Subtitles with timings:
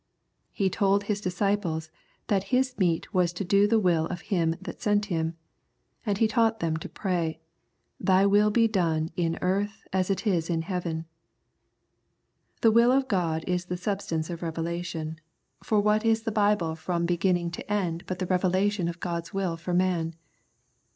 [0.51, 1.91] He told His disciples
[2.25, 5.37] that His meat was to do the will of Him that sent Him;
[6.07, 7.39] and He taught them to pray,"
[8.09, 11.05] Thy will be done in earth as it is in heaven."
[12.61, 15.19] The will of God is the substance of revelation,
[15.61, 16.87] for what is the Bible 59 The Prayers of St.
[16.87, 20.15] Paul from beginning to end but the revelation of God's will for man